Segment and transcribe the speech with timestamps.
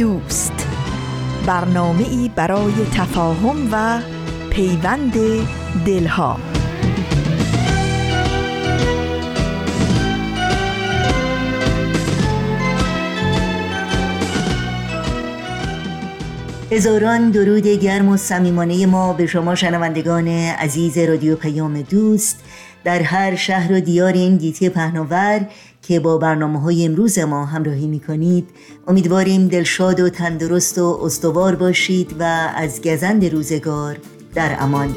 [0.00, 0.66] دوست.
[1.46, 4.00] برنامه ای برای تفاهم و
[4.50, 5.12] پیوند
[5.86, 6.40] دلها.
[16.70, 22.40] هزاران درود گرم و صمیمانه ما به شما شنوندگان عزیز رادیو پیام دوست.
[22.84, 25.46] در هر شهر و دیار این گیتی پهناور
[25.90, 28.48] که با برنامه های امروز ما همراهی می کنید
[28.88, 32.22] امیدواریم دلشاد و تندرست و استوار باشید و
[32.56, 33.96] از گزند روزگار
[34.34, 34.96] در امان.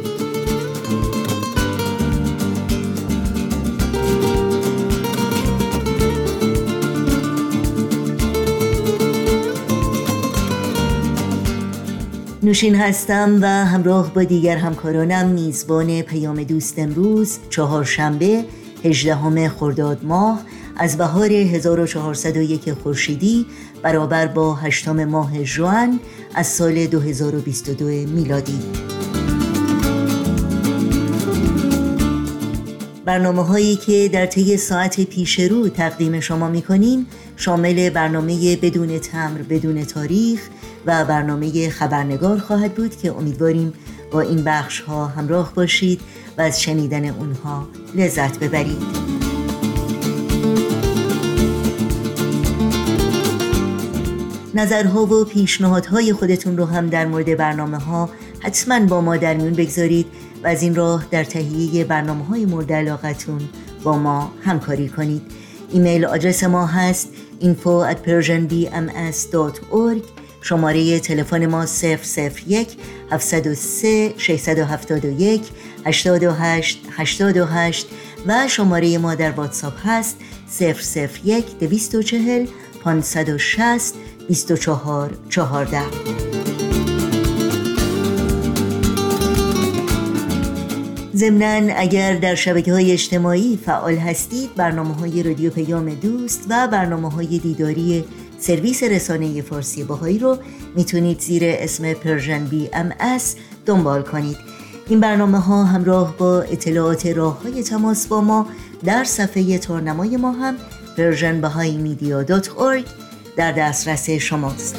[12.44, 18.46] نوشین هستم و همراه با دیگر همکارانم میزبان پیام دوست امروز چهارشنبه
[18.84, 20.44] 18 خرداد ماه.
[20.76, 23.46] از بهار 1401 خورشیدی
[23.82, 26.00] برابر با هشتم ماه جوان
[26.36, 28.60] از سال 2022 میلادی.
[33.06, 39.00] برنامه هایی که در طی ساعت پیش رو تقدیم شما می کنیم شامل برنامه بدون
[39.00, 40.42] تمر بدون تاریخ
[40.86, 43.74] و برنامه خبرنگار خواهد بود که امیدواریم
[44.12, 46.02] با این بخش ها همراه باشید
[46.38, 49.23] و از شنیدن اونها لذت ببرید.
[54.56, 58.10] نظرها و پیشنهادهای خودتون رو هم در مورد برنامه ها
[58.40, 60.06] حتما با ما در میون بگذارید
[60.44, 63.42] و از این راه در تهیه برنامه های مورد علاقتون
[63.84, 65.22] با ما همکاری کنید.
[65.72, 67.10] ایمیل آدرس ما هست
[67.42, 70.02] info at persianbms.org
[70.42, 71.66] شماره تلفن ما
[72.46, 72.78] 001
[73.12, 75.42] 703 671
[75.86, 77.88] 828 828
[78.28, 80.18] و شماره ما در واتساپ هست
[80.60, 82.46] 001 240
[82.84, 83.94] 560
[84.28, 85.82] 24 14
[91.16, 97.12] ضمنا اگر در شبکه های اجتماعی فعال هستید برنامه های رادیو پیام دوست و برنامه
[97.12, 98.06] های دیداری
[98.40, 100.38] سرویس رسانه فارسی بهایی رو
[100.76, 104.38] می‌تونید زیر اسم Persian BMS دنبال کنید.
[104.88, 108.48] این برنامه ها همراه با اطلاعات راه های تماس با ما
[108.86, 110.56] در صفحه تارنمای ما هم
[110.98, 111.42] Persian
[113.36, 114.76] در دسترس شماست.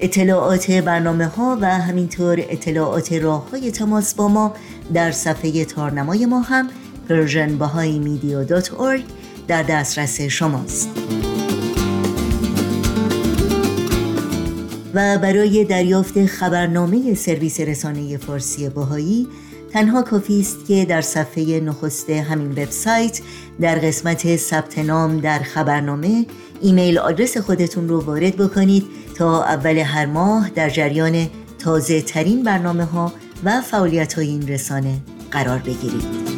[0.00, 4.54] اطلاعات برنامه ها و همینطور اطلاعات راه های تماس با ما
[4.94, 6.68] در صفحه تارنمای ما هم
[7.08, 7.58] Persian
[9.48, 10.88] در دسترس شماست.
[14.94, 19.28] و برای دریافت خبرنامه سرویس رسانه فارسی بهایی
[19.72, 23.20] تنها کافی است که در صفحه نخست همین وبسایت
[23.60, 26.26] در قسمت ثبت نام در خبرنامه
[26.60, 28.84] ایمیل آدرس خودتون رو وارد بکنید
[29.14, 31.26] تا اول هر ماه در جریان
[31.58, 33.12] تازه ترین برنامه ها
[33.44, 36.37] و فعالیت های این رسانه قرار بگیرید.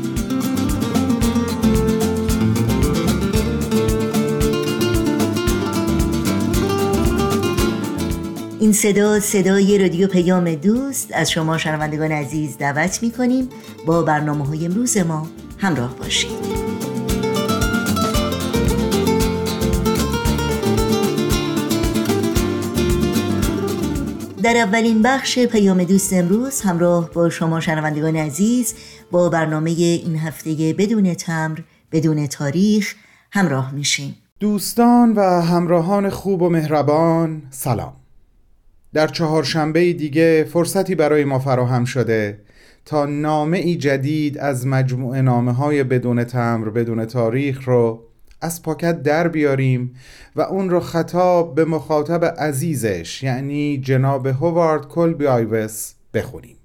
[8.61, 11.09] این صدا صدای رادیو پیام دوست.
[11.13, 13.49] از شما شنوندگان عزیز دعوت می کنیم
[13.87, 15.29] با برنامه های امروز ما
[15.59, 16.31] همراه باشید.
[24.43, 28.75] در اولین بخش پیام دوست امروز همراه با شما شنوندگان عزیز
[29.11, 31.59] با برنامه این هفته بدون تمر
[31.93, 32.95] بدون تاریخ
[33.33, 34.17] همراه میشیم.
[34.41, 38.00] دوستان و همراهان خوب و مهربان سلام.
[38.93, 42.41] در چهارشنبه دیگه فرصتی برای ما فراهم شده
[42.85, 48.03] تا نامه ای جدید از مجموعه نامه های بدون تمر بدون تاریخ رو
[48.41, 49.95] از پاکت در بیاریم
[50.37, 56.57] و اون رو خطاب به مخاطب عزیزش یعنی جناب هوارد کلبی آیوس بخونیم.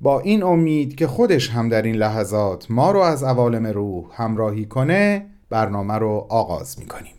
[0.00, 4.64] با این امید که خودش هم در این لحظات ما رو از عوالم روح همراهی
[4.64, 7.14] کنه برنامه رو آغاز می‌کنیم.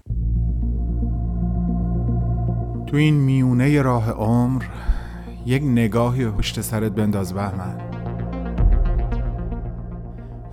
[2.88, 4.63] تو این میونه راه عمر
[5.45, 7.78] یک نگاهی پشت سرت بنداز بهمن.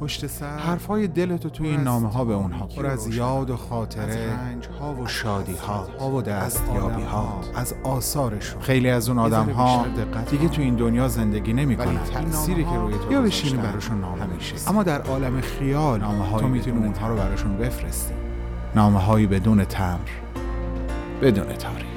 [0.00, 4.32] پشت سر حرفای دلتو توی این نامه ها به اونها پر از یاد و خاطره
[4.32, 5.54] رنج ها و شادی
[6.00, 8.62] ها و دستیابی ها از آثارشون.
[8.62, 9.86] خیلی از اون آدم ها
[10.30, 14.54] دیگه تو این دنیا زندگی نمی‌کنن تأثیری که روی تو یا بشینی براشون نامه میشه
[14.70, 18.14] اما در عالم خیال نامه تو می‌تونی اونها رو براشون بفرستی.
[18.74, 20.08] نامه هایی بدون تمر
[21.22, 21.93] بدون تاریخ.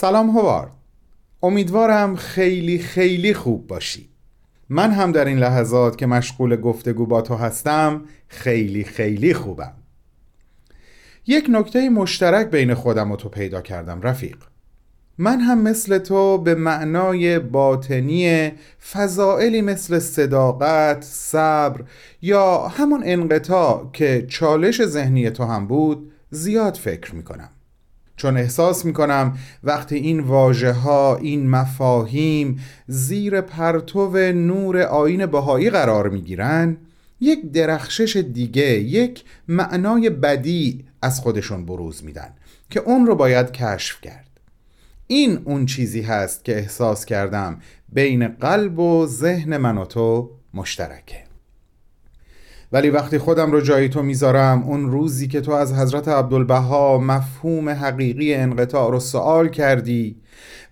[0.00, 0.70] سلام هوارد.
[1.42, 4.08] امیدوارم خیلی خیلی خوب باشی.
[4.68, 9.72] من هم در این لحظات که مشغول گفتگو با تو هستم خیلی خیلی خوبم.
[11.26, 14.36] یک نکته مشترک بین خودم و تو پیدا کردم رفیق.
[15.18, 18.52] من هم مثل تو به معنای باطنی
[18.92, 21.84] فضائلی مثل صداقت، صبر
[22.22, 27.50] یا همون انقطاع که چالش ذهنی تو هم بود زیاد فکر می‌کنم.
[28.18, 36.08] چون احساس می‌کنم وقتی این واجه ها این مفاهیم زیر پرتو نور آین بهایی قرار
[36.08, 36.76] می‌گیرن
[37.20, 42.30] یک درخشش دیگه یک معنای بدی از خودشون بروز میدن
[42.70, 44.40] که اون رو باید کشف کرد.
[45.06, 47.60] این اون چیزی هست که احساس کردم
[47.92, 51.27] بین قلب و ذهن من و تو مشترکه.
[52.72, 57.68] ولی وقتی خودم رو جای تو می‌ذارم اون روزی که تو از حضرت عبدالبها مفهوم
[57.68, 60.16] حقیقی انقطاع رو سوال کردی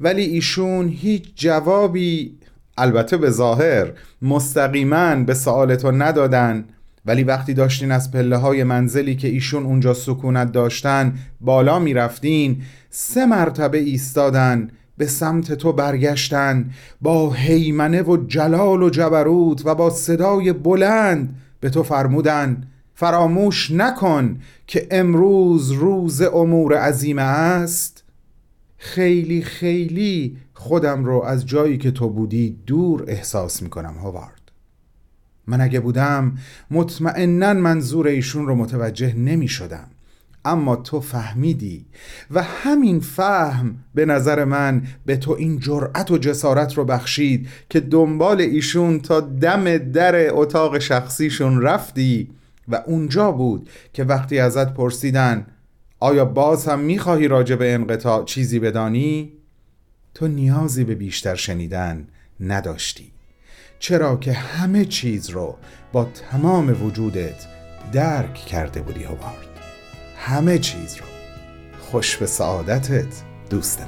[0.00, 2.38] ولی ایشون هیچ جوابی
[2.78, 6.64] البته به ظاهر مستقیما به سوال تو ندادن.
[7.06, 13.26] ولی وقتی داشتین از پله های منزلی که ایشون اونجا سکونت داشتن بالا می‌رفتین سه
[13.26, 16.70] مرتبه ایستادن به سمت تو برگشتن
[17.00, 21.34] با حیمنه و جلال و جبروت و با صدای بلند
[21.66, 22.62] به تو فرمودن
[22.94, 28.04] فراموش نکن که امروز روز امور عظیمه است.
[28.78, 34.52] خیلی خیلی خودم رو از جایی که تو بودی دور احساس می‌کنم هوارد
[35.46, 36.38] من اگه بودم
[36.70, 39.88] مطمئنا منظور ایشون رو متوجه نمی شدم
[40.46, 41.86] اما تو فهمیدی
[42.30, 47.80] و همین فهم به نظر من به تو این جرأت و جسارت رو بخشید که
[47.80, 52.30] دنبال ایشون تا دم در اتاق شخصیشون رفتی
[52.68, 55.46] و اونجا بود که وقتی ازت پرسیدن
[56.00, 59.32] آیا باز هم می‌خواهی راجع به انقطاع چیزی بدانی؟
[60.14, 62.06] تو نیازی به بیشتر شنیدن
[62.40, 63.12] نداشتی
[63.78, 65.56] چرا که همه چیز رو
[65.92, 67.46] با تمام وجودت
[67.92, 69.55] درک کرده بودی هوارد
[70.26, 71.04] همه چیز رو.
[71.80, 73.06] خوش به سعادتت
[73.50, 73.86] دوست من.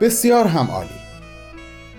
[0.00, 0.95] بسیار هم عالی.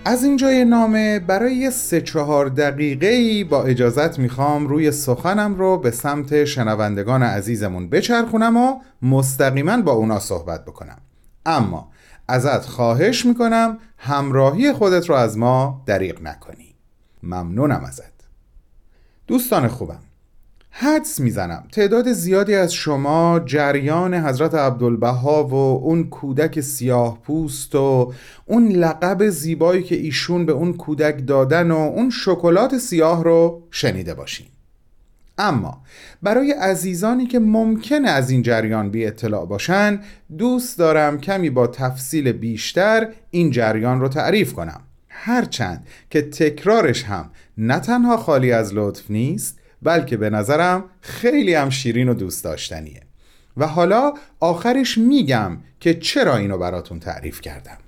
[0.08, 5.90] از اینجای نامه برای سه چهار دقیقه ای با اجازت می‌خوام روی سخنم رو به
[5.90, 10.98] سمت شنوندگان عزیزمون بچرخونم و مستقیما با اونا صحبت بکنم.
[11.46, 11.90] اما
[12.28, 16.74] ازت خواهش می‌کنم همراهی خودت رو از ما دریغ نکنی.
[17.22, 18.12] ممنونم ازت.
[19.26, 20.00] دوستان خوبم
[20.80, 21.64] حدس می‌زنم.
[21.72, 28.12] تعداد زیادی از شما جریان حضرت عبدالبها و اون کودک سیاه پوست و
[28.46, 34.14] اون لقب زیبایی که ایشون به اون کودک دادن و اون شکلات سیاه رو شنیده
[34.14, 34.46] باشین.
[35.38, 35.82] اما
[36.22, 40.00] برای عزیزانی که ممکنه از این جریان بی اطلاع باشن
[40.38, 44.80] دوست دارم کمی با تفصیل بیشتر این جریان رو تعریف کنم.
[45.08, 51.70] هرچند که تکرارش هم نه تنها خالی از لطف نیست بلکه به نظرم خیلی هم
[51.70, 53.00] شیرین و دوست داشتنیه.
[53.56, 57.78] و حالا آخرش میگم که چرا اینو براتون تعریف کردم.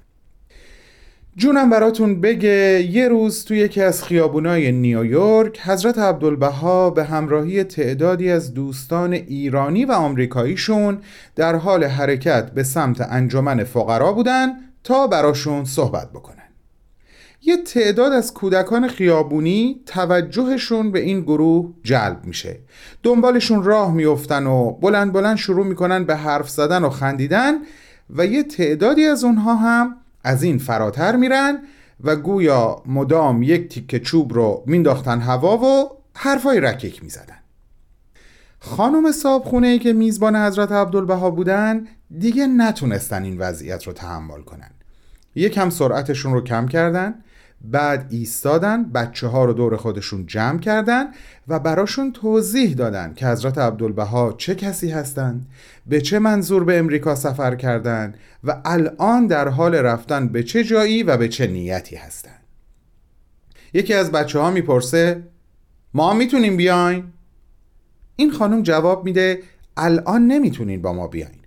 [1.36, 8.30] جونم براتون بگه یه روز توی یکی از خیابونای نیویورک حضرت عبدالبها به همراهی تعدادی
[8.30, 10.98] از دوستان ایرانی و آمریکاییشون
[11.36, 14.48] در حال حرکت به سمت انجمن فقرا بودن
[14.84, 16.39] تا براشون صحبت بکنن.
[17.42, 22.58] یه تعداد از کودکان خیابونی توجهشون به این گروه جلب میشه.
[23.02, 27.54] دنبالشون راه میفتن و بلند بلند شروع می‌کنن به حرف زدن و خندیدن
[28.10, 31.58] و یه تعدادی از اونها هم از این فراتر میرن
[32.04, 37.36] و گویا مدام یک تیکه چوب رو مینداختن هوا و حرفای رکیک می‌زدن.
[38.58, 41.86] خانم صابخونه ای که میزبان حضرت عبدالبها بودن
[42.18, 44.70] دیگه نتونستن این وضعیت رو تحمل کنن.
[45.34, 47.14] یکم سرعتشون رو کم کردن
[47.64, 51.06] بعد ایستادن بچه ها رو دور خودشون جمع کردن
[51.48, 55.46] و براشون توضیح دادن که حضرت عبدالبها چه کسی هستند
[55.86, 58.14] به چه منظور به امریکا سفر کردند
[58.44, 62.40] و الان در حال رفتن به چه جایی و به چه نیتی هستند
[63.72, 65.22] یکی از بچه ها می‌پرسه
[65.94, 67.04] ما می‌تونیم بیاین؟
[68.16, 69.42] این خانم جواب میده
[69.76, 71.40] الان نمی‌تونین با ما بیاین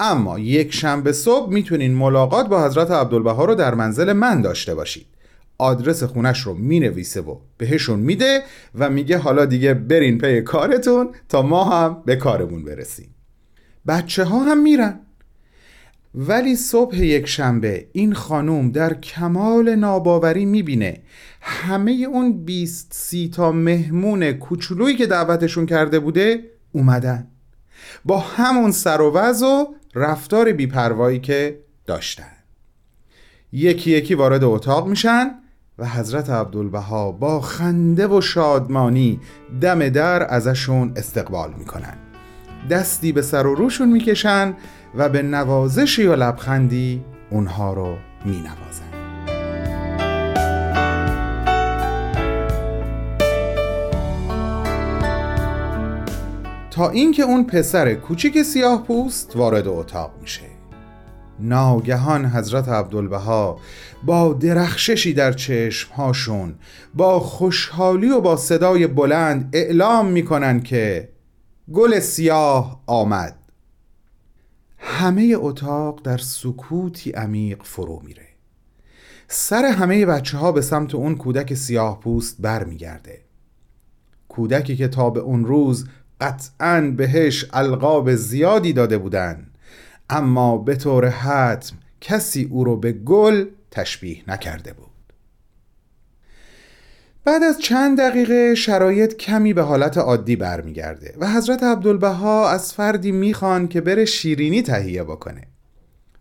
[0.00, 5.06] اما یک شنبه صبح می‌تونین ملاقات با حضرت عبدالبها رو در منزل من داشته باشید
[5.60, 8.42] آدرس خونش رو می‌نویسه و بهشون میده
[8.74, 13.14] و میگه حالا دیگه برین پی کارتون تا ما هم به کارمون برسیم.
[13.86, 15.00] بچه ها هم میرن.
[16.14, 21.00] ولی صبح یک شنبه این خانوم در کمال ناباوری می‌بینه
[21.40, 27.28] همه اون بیست سی تا مهمون کوچولویی که دعوتشون کرده بوده اومدن.
[28.04, 32.32] با همون سر و وز و رفتار بیپروایی که داشتن.
[33.52, 35.39] یکی یکی وارد اتاق میشن
[35.80, 39.20] و حضرت عبدالبها با خنده و شادمانی
[39.60, 41.96] دم در ازشون استقبال می‌کنن.
[42.70, 44.54] دستی به سر و روشون می‌کشن
[44.94, 48.90] و به نوازشی و لبخندی اونها رو مینوازن.
[56.70, 60.59] تا اینکه اون پسر کوچیک سیاه پوست وارد اتاق میشه.
[61.42, 63.58] ناگهان حضرت عبدالبها
[64.04, 66.54] با درخششی در چشمهاشون
[66.94, 71.08] با خوشحالی و با صدای بلند اعلام می‌کنن که
[71.72, 73.36] گل سیاه آمد.
[74.78, 78.26] همه اتاق در سکوتی عمیق فرو میره.
[79.28, 83.20] سر همه بچه ها به سمت اون کودک سیاه پوست بر میگرده
[84.28, 85.86] کودکی که تا به اون روز
[86.20, 89.49] قطعا بهش القاب زیادی داده بودن.
[90.10, 94.90] اما به طور حتم کسی او رو به گل تشبیه نکرده بود.
[97.24, 103.12] بعد از چند دقیقه شرایط کمی به حالت عادی برمیگرده و حضرت عبدالبها از فردی
[103.12, 105.42] می‌خوان که بره شیرینی تهیه بکنه.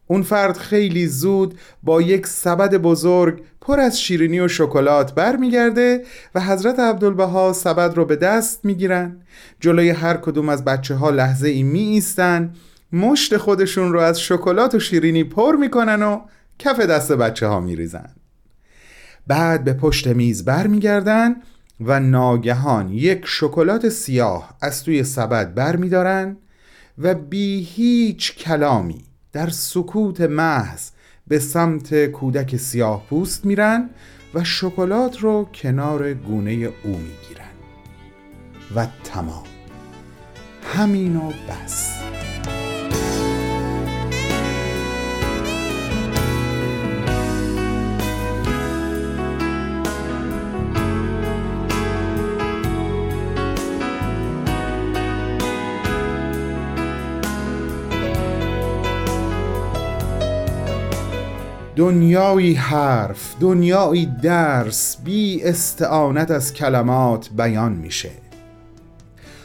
[0.08, 6.04] اون فرد خیلی زود با یک سبد بزرگ پر از شیرینی و شکلات برمیگرده
[6.36, 9.22] و حضرت عبدالبها سبد رو به دست می‌گیرن.
[9.60, 12.54] جلوی هر کدوم از بچه ها لحظه ای می ایستن
[12.94, 16.22] مشت خودشون رو از شکلات و شیرینی پر می‌کنن و
[16.60, 18.10] کف دست بچه ها میریزن.
[19.28, 21.36] بعد به پشت میز برمیگردن
[21.82, 26.38] و ناگهان یک شکلات سیاه از توی سبد برمیدارن
[26.98, 29.04] و بی هیچ کلامی
[29.34, 30.90] در سکوت محض
[31.28, 33.90] به سمت کودک سیاه پوست میرن
[34.34, 37.50] و شکلات رو کنار گونه او می‌گیرن.
[38.76, 39.44] و تمام.
[40.64, 42.09] همین و بس.
[61.80, 68.12] دنیایی حرف دنیایی درس بی استعانت از کلمات بیان میشه.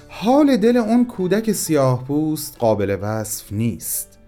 [0.09, 4.19] حال دل اون کودک سیاه پوست قابل وصف نیست.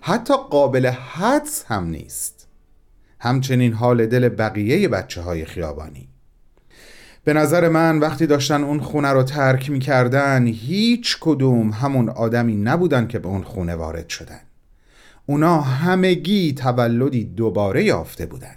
[0.00, 2.48] حتی قابل حدس هم نیست.
[3.18, 6.08] همچنین حال دل بقیه بچه های خیابانی.
[7.24, 13.06] به نظر من وقتی داشتن اون خونه رو ترک می‌کردن هیچ کدوم همون آدمی نبودن
[13.06, 14.40] که به اون خونه وارد شدن.
[15.30, 18.56] اونا همگی تولدی دوباره یافته بودن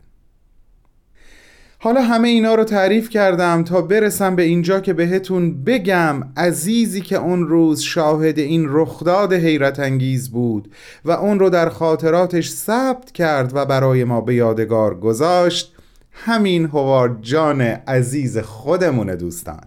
[1.79, 7.17] حالا همه اینا رو تعریف کردم تا برسم به اینجا که بهتون بگم عزیزی که
[7.17, 10.73] اون روز شاهد این رخداد حیرت انگیز بود
[11.05, 15.75] و اون رو در خاطراتش ثبت کرد و برای ما به یادگار گذاشت
[16.11, 19.63] همین هوارد جان عزیز خودمونه دوستان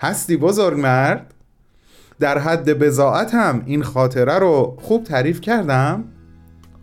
[0.00, 1.34] هستی بزرگ مرد؟
[2.20, 6.04] در حد بزاعت هم این خاطره رو خوب تعریف کردم.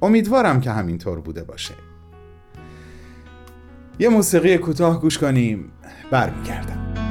[0.02, 1.74] امیدوارم که همینطور بوده باشه.
[4.00, 5.72] یه موسیقی کوتاه گوش کنیم.
[6.12, 7.07] برمیگردم.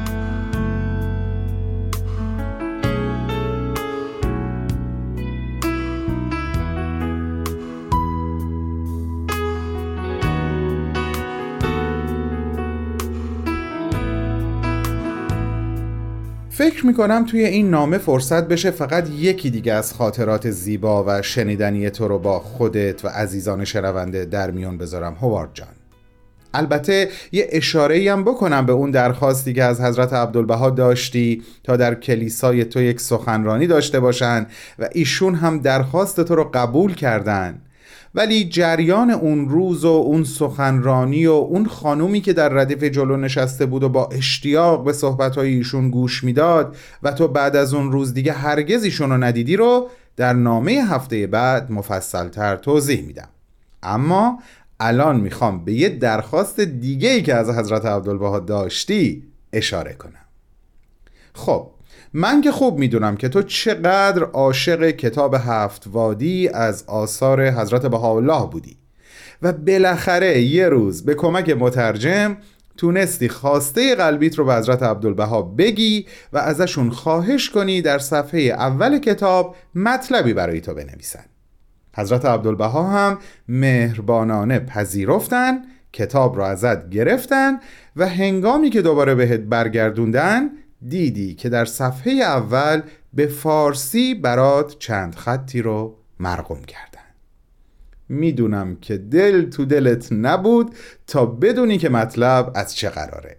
[16.56, 21.90] فکر می‌کنم توی این نامه فرصت بشه فقط یکی دیگه از خاطرات زیبا و شنیدنی
[21.90, 25.14] تو رو با خودت و عزیزان شنونده در میون بذارم.
[25.14, 25.68] هوارد جان.
[26.54, 31.94] البته یه اشاره هم بکنم به اون درخواستی که از حضرت عبدالبها داشتی تا در
[31.94, 34.46] کلیسای تو یک سخنرانی داشته باشن
[34.78, 37.62] و ایشون هم درخواست تو رو قبول کردن.
[38.16, 43.66] ولی جریان اون روز و اون سخنرانی و اون خانومی که در ردیف جلو نشسته
[43.66, 48.14] بود و با اشتیاق به صحبتهای ایشون گوش می‌داد و تو بعد از اون روز
[48.14, 53.28] دیگه هرگز ایشون رو ندیدی رو در نامه هفته بعد مفصلتر توضیح میدم.
[53.82, 54.38] اما
[54.80, 60.12] الان می‌خوام به یه درخواست دیگه ای که از حضرت عبدالبها داشتی اشاره کنم.
[61.34, 61.70] خب
[62.14, 68.46] من که خوب می‌دونم که تو چقدر عاشق کتاب هفت وادی از آثار حضرت بهاءالله
[68.46, 68.76] بودی.
[69.42, 72.36] و بالاخره یه روز به کمک مترجم
[72.76, 78.98] تونستی خواسته قلبیت رو به حضرت عبدالبها بگی و ازشون خواهش کنی در صفحه اول
[78.98, 81.24] کتاب مطلبی برای تو بنویسن.
[81.96, 85.58] حضرت عبدالبها هم مهربانانه پذیرفتن
[85.92, 87.52] کتاب را ازت گرفتن
[87.96, 90.50] و هنگامی که دوباره بهت برگردوندن
[90.88, 92.82] دیدی که در صفحه اول
[93.14, 97.00] به فارسی برات چند خطی رو مرقوم کردن.
[98.08, 100.74] می‌دونم که دل تو دلت نبود
[101.06, 103.36] تا بدونی که مطلب از چه قراره.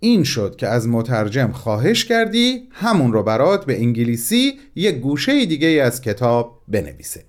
[0.00, 5.68] این شد که از مترجم خواهش کردی همون رو برات به انگلیسی یک گوشه دیگه
[5.68, 7.24] از کتاب بنویسه.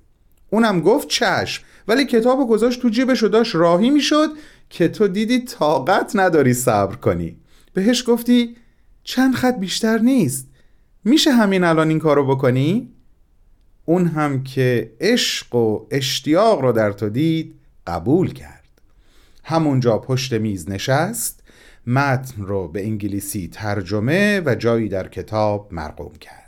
[0.49, 4.29] اونم گفت چشم ولی کتاب گذاشت تو جیبش و داشت راهی می‌شد
[4.69, 7.37] که تو دیدی طاقت نداری صبر کنی.
[7.73, 8.55] بهش گفتی
[9.03, 10.47] چند خط بیشتر نیست.
[11.03, 12.89] میشه همین الان این کارو بکنی؟
[13.85, 17.55] اون هم که عشق و اشتیاق رو در تو دید
[17.87, 18.61] قبول کرد.
[19.43, 21.43] همونجا پشت میز نشست
[21.87, 26.40] متن رو به انگلیسی ترجمه و جایی در کتاب مرقوم کرد.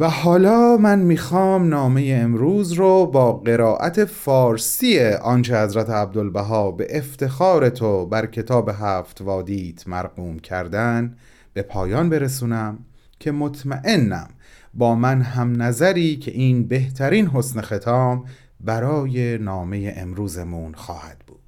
[0.00, 7.68] و حالا من می‌خوام نامه امروز رو با قرائت فارسی آنچه حضرت عبدالبها به افتخار
[7.68, 11.16] تو بر کتاب هفت وادیت مرقوم کردن
[11.52, 12.78] به پایان برسونم
[13.18, 14.28] که مطمئنم
[14.74, 18.24] با من هم نظری که این بهترین حسن ختام
[18.60, 21.39] برای نامه امروزمون خواهد بود.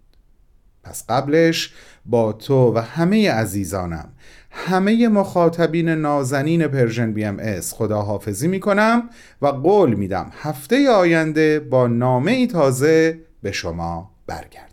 [0.83, 1.73] پس قبلش
[2.07, 4.13] با تو و همه عزیزانم
[4.51, 9.11] همه مخاطبین نازنین Persian BMS خداحافظی می کنم
[9.43, 14.69] و قول میدم هفته آینده با نامه ای تازه به شما برگردم.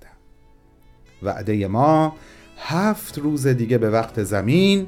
[1.23, 2.15] وعده ما
[2.57, 4.87] هفت روز دیگه به وقت زمین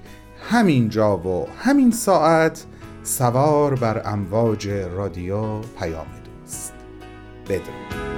[0.49, 2.65] همین جا و همین ساعت
[3.03, 6.73] سوار بر امواج رادیو پیام دوست.
[7.49, 8.11] بدرود.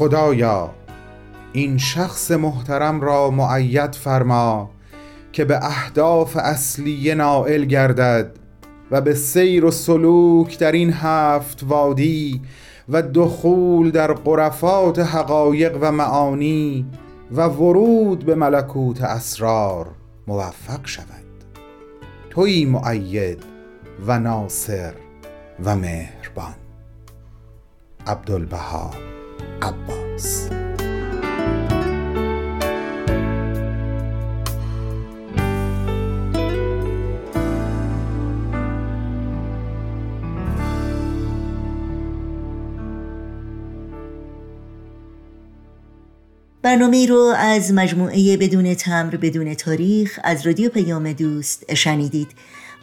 [0.00, 0.70] خدایا
[1.52, 4.70] این شخص محترم را معید فرما
[5.32, 8.32] که به اهداف اصلی نائل گردد
[8.90, 12.42] و به سیر و سلوک در این هفت وادی
[12.88, 16.86] و دخول در قرفات حقایق و معانی
[17.32, 19.86] و ورود به ملکوت اسرار
[20.26, 21.44] موفق شود.
[22.30, 23.42] توی معید
[24.06, 24.92] و ناصر
[25.64, 26.54] و مهربان.
[28.06, 28.90] عبدالبها.
[29.62, 30.50] عباس
[46.62, 52.28] برنامه رو از مجموعه بدون تمر بدون تاریخ از رادیو پیام دوست شنیدید.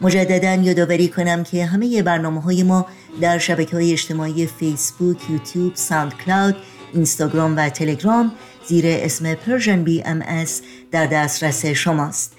[0.00, 2.86] مجددا یادآوری کنم که همه برنامه های ما
[3.20, 6.56] در شبکه های اجتماعی فیسبوک، یوتیوب، SoundCloud،
[6.94, 8.32] اینستاگرام و تلگرام
[8.66, 10.44] زیر اسم Persian BM
[10.90, 12.32] در دسترس شماست.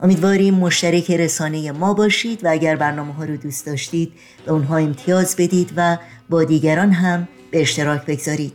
[0.00, 4.12] امیدواریم مشترک رسانه ما باشید و اگر برنامه ها رو دوست داشتید
[4.46, 5.98] به اونها امتیاز بدید و
[6.30, 8.52] با دیگران هم به اشتراک بگذارید.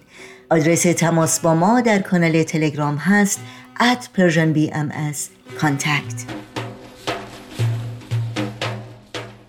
[0.49, 3.39] آدرس تماس با ما در کانال تلگرام هست
[3.79, 5.17] at persianbms
[5.61, 6.46] contact.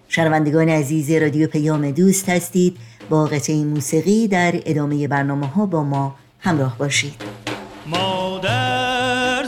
[0.08, 2.76] شنوندگان عزیز رادیو پیام دوست هستید.
[3.10, 7.22] با قطعه موسیقی در ادامه برنامه ها با ما همراه باشید.
[7.86, 9.44] مادر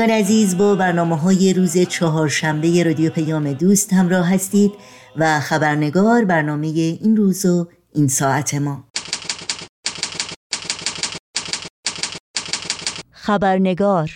[0.00, 4.72] شنوندگان عزیز با برنامه های روز چهارشنبه رادیو پیام دوست همراه هستید
[5.16, 8.84] و خبرنگار برنامه این روز و این ساعت ما.
[13.10, 14.10] خبرنگار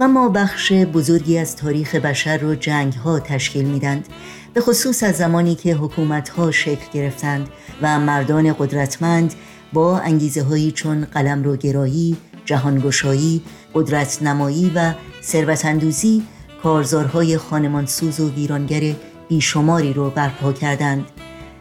[0.00, 4.08] و ما بخش بزرگی از تاریخ بشر رو جنگ ها تشکیل میدند.
[4.54, 7.48] به خصوص از زمانی که حکومت ها شکل گرفتند
[7.82, 9.34] و مردان قدرتمند
[9.72, 13.42] با انگیزه هایی چون قلم رو گرایی، جهانگشایی،
[13.74, 16.22] قدرت نمایی و ثروت اندوزی
[16.62, 18.94] کارزارهای خانمانسوز و ویرانگر
[19.28, 21.04] بیشماری رو برپا کردند.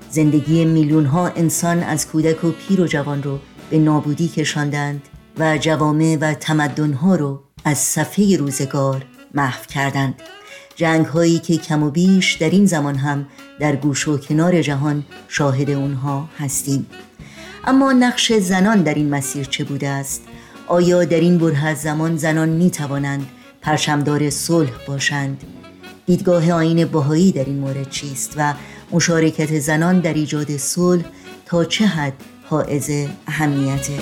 [0.10, 3.39] زندگی میلیون ها انسان از کودک و پیر و جوان رو
[3.70, 5.02] به نابودی کشاندند
[5.39, 10.15] و جوامع و تمدن ها رو از صفحه روزگار محو کردند.
[10.76, 13.26] جنگ هایی که کم و بیش در این زمان هم
[13.60, 16.86] در گوش و کنار جهان شاهد اونها هستیم.
[17.67, 20.23] اما نقش زنان در این مسیر چه بوده است؟
[20.67, 23.28] آیا در این بره از زمان زنان می توانند
[23.62, 25.43] پرشمدار صلح باشند؟
[26.06, 28.54] دیدگاه آین باهایی در این مورد چیست و
[28.91, 31.04] مشارکت زنان در ایجاد صلح
[31.45, 32.89] تا چه حد حائز
[33.28, 33.93] اهمیته؟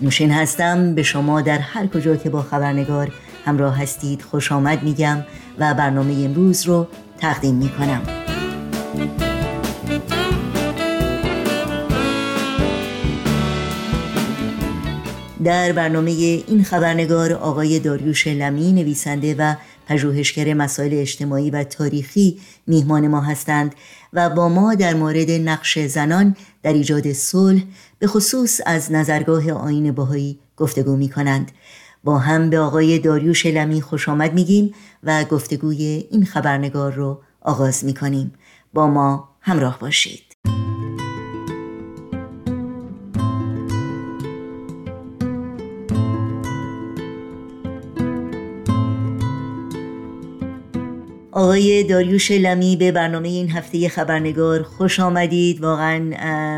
[0.00, 3.12] نوشین هستم به شما در هر کجا که با خبرنگار
[3.44, 5.18] همراه هستید خوش آمد میگم
[5.58, 6.86] و برنامه امروز رو
[7.20, 8.02] تقدیم می‌کنم
[15.44, 19.54] در برنامه این خبرنگار آقای داریوش لمی نویسنده و
[19.86, 23.74] پژوهشگر مسائل اجتماعی و تاریخی میهمان ما هستند
[24.12, 27.62] و با ما در مورد نقش زنان در ایجاد صلح
[27.98, 31.52] به خصوص از نظرگاه آین باهایی گفتگو می کنند
[32.04, 37.84] با هم به آقای داریوش لمی خوش آمد میگیم و گفتگوی این خبرنگار رو آغاز
[37.84, 38.32] می کنیم
[38.74, 40.25] با ما همراه باشید.
[51.36, 55.60] آقای داریوش لمی به برنامه این هفته خبرنگار خوش آمدید.
[55.60, 55.98] واقعا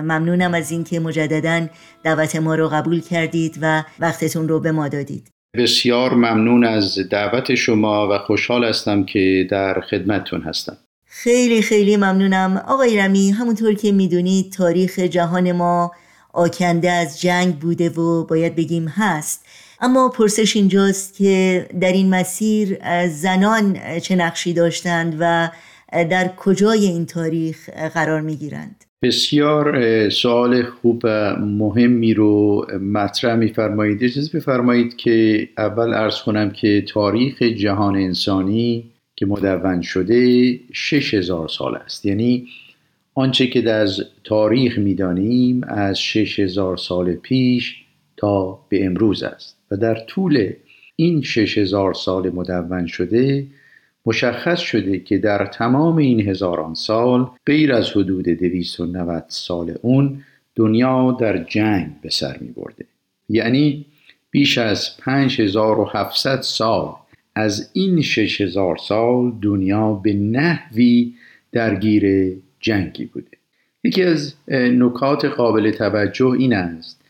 [0.00, 1.66] ممنونم از اینکه مجددا
[2.04, 5.30] دعوت ما رو قبول کردید و وقتتون رو به ما دادید.
[5.56, 10.76] بسیار ممنون از دعوت شما و خوشحال هستم که در خدمتتون هستم.
[11.06, 12.56] خیلی خیلی ممنونم.
[12.68, 15.92] آقای رمی همونطور که می‌دونید تاریخ جهان ما
[16.32, 19.46] آکنده از جنگ بوده و باید بگیم هست.
[19.80, 25.50] اما پرسش اینجاست که در این مسیر زنان چه نقشی داشتند و
[25.92, 34.04] در کجای این تاریخ قرار می گیرند بسیار سوال خوب و مهمی رو مطرح میفرمایید.
[34.04, 38.84] اجازه بفرمایید که اول ارز کنم که تاریخ جهان انسانی
[39.16, 42.06] که مدون شده شش هزار سال است.
[42.06, 42.46] یعنی
[43.14, 47.76] آنچه که از تاریخ می‌دانیم از شش هزار سال پیش
[48.16, 49.57] تا به امروز است.
[49.70, 50.52] و در طول
[50.96, 53.46] این شش هزار سال مدون شده
[54.06, 60.24] مشخص شده که در تمام این هزاران سال غیر از حدود 290 سال اون
[60.56, 62.84] دنیا در جنگ به سر می برده.
[63.28, 63.86] یعنی
[64.30, 66.94] بیش از 5700 سال.
[67.34, 71.14] از این 6000 سال دنیا به نحوی
[71.52, 73.36] درگیر جنگی بوده.
[73.84, 77.00] یکی از نکات قابل توجه این است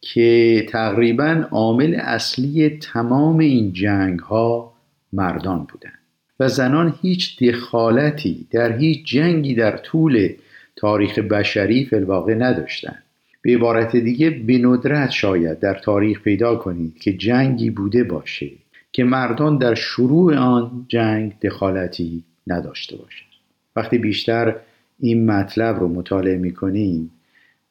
[0.00, 4.72] که تقریبا عامل اصلی تمام این جنگ ها
[5.12, 5.98] مردان بودند
[6.40, 10.28] و زنان هیچ دخالتی در هیچ جنگی در طول
[10.76, 13.02] تاریخ بشری فلواقع نداشتند.
[13.42, 18.50] به عبارت دیگه به ندرت شاید در تاریخ پیدا کنید که جنگی بوده باشه
[18.92, 23.28] که مردان در شروع آن جنگ دخالتی نداشته باشند.
[23.76, 24.56] وقتی بیشتر
[25.00, 27.10] این مطلب رو مطالعه می‌کنیم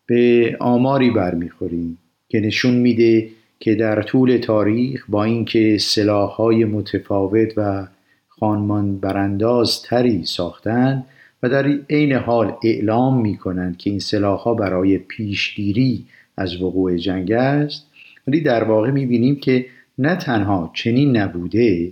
[0.05, 1.97] به آماری برمیخوریم.
[2.29, 7.87] که نشون میده که در طول تاریخ با اینکه سلاحهای متفاوت و
[8.27, 11.05] خانمان برانداز تری ساختن
[11.43, 16.05] و در عین حال اعلام می‌کنند که این سلاحها برای پیشگیری
[16.37, 17.85] از وقوع جنگ است
[18.27, 19.65] ولی در واقع می‌بینیم که
[19.97, 21.91] نه تنها چنین نبوده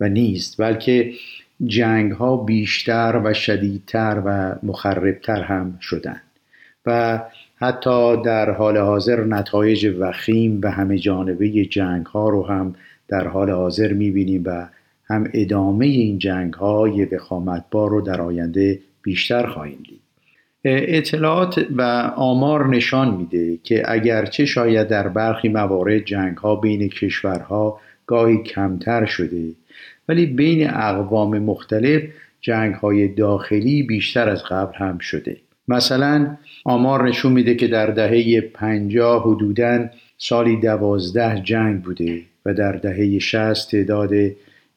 [0.00, 1.12] و نیست بلکه
[1.66, 6.22] جنگ ها بیشتر و شدیدتر و مخربتر هم شدند
[6.86, 7.20] و
[7.56, 12.74] حتی در حال حاضر نتایج وخیم و همه جانبه جنگ ها رو هم
[13.08, 14.68] در حال حاضر می‌بینیم و
[15.08, 20.00] هم ادامه این جنگ های وخامتبار رو در آینده بیشتر خواهیم دید.
[20.64, 21.82] اطلاعات و
[22.16, 29.04] آمار نشان میده که اگرچه شاید در برخی موارد جنگ ها بین کشورها گاهی کمتر
[29.04, 29.52] شده
[30.08, 32.02] ولی بین اقوام مختلف
[32.40, 35.36] جنگ های داخلی بیشتر از قبل هم شده.
[35.68, 42.72] مثلا آمار نشون میده که در دهه پنجاه حدوداً سالی دوازده جنگ بوده و در
[42.72, 44.10] دهه شست تعداد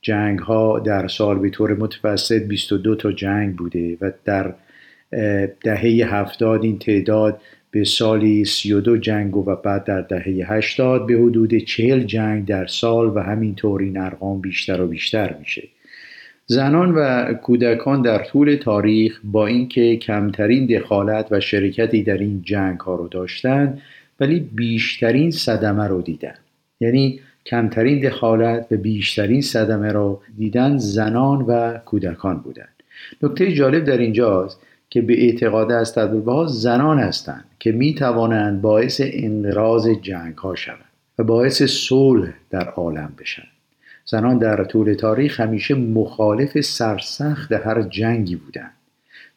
[0.01, 4.53] جنگ ها در سال به طور متوسط 22 تا جنگ بوده و در
[5.63, 11.57] دهه هفتاد این تعداد به سالی 32 جنگ و بعد در دهه 80 به حدود
[11.57, 15.67] 40 جنگ در سال و همینطور این ارقام بیشتر و بیشتر میشه.
[16.51, 22.79] زنان و کودکان در طول تاریخ با اینکه کمترین دخالت و شرکتی در این جنگ
[22.79, 23.81] ها رو داشتند
[24.19, 26.35] ولی بیشترین صدمه رو دیدن.
[26.79, 32.83] یعنی کمترین دخالت و بیشترین صدمه رو دیدن زنان و کودکان بودند.
[33.23, 39.01] نکته جالب در اینجاست که به اعتقاد از ها زنان هستند که می توانند باعث
[39.03, 43.47] انقراض جنگ ها شوند و باعث صلح در عالم بشن.
[44.11, 48.71] زنان در طول تاریخ همیشه مخالف سرسخت هر جنگی بودند.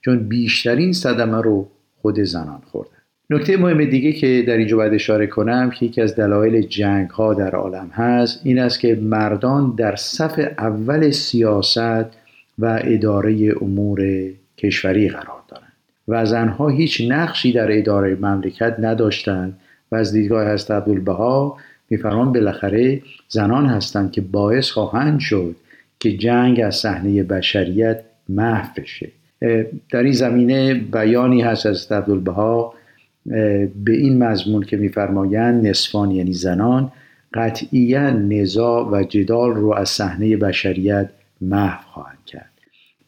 [0.00, 1.68] چون بیشترین صدمه رو
[2.02, 2.90] خود زنان خوردن
[3.30, 7.34] نکته مهم دیگه که در اینجا باید اشاره کنم که یکی از دلایل جنگ ها
[7.34, 12.06] در عالم هست این است که مردان در صف اول سیاست
[12.58, 14.00] و اداره امور
[14.58, 15.72] کشوری قرار دارند.
[16.08, 19.58] و زنها هیچ نقشی در اداره مملکت نداشتند.
[19.92, 21.56] و از دیدگاه هست عبدالبها
[21.92, 25.56] میفرمان بالاخره زنان هستند که باعث خواهند شد
[26.00, 29.08] که جنگ از صحنه بشریت محو بشه.
[29.90, 32.74] در این زمینه بیانی هست از عبدالبها.
[33.84, 36.92] به این مضمون که میفرمایند نصفان یعنی زنان
[37.34, 41.08] قطعیا نزاع و جدال رو از صحنه بشریت
[41.40, 42.50] محو خواهند کرد.